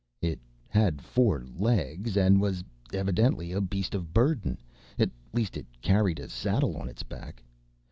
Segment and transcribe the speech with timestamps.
[0.19, 4.57] It had four legs, and was evidently a beast of burden.
[4.97, 7.43] At least, it carried a saddle on its back.